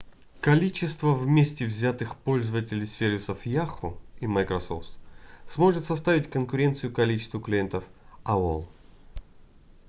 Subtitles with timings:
[0.41, 4.97] количество вместе взятых пользователей сервисов yahoo и microsoft
[5.45, 7.83] сможет составить конкуренцию количеству клиентов
[8.25, 8.65] aol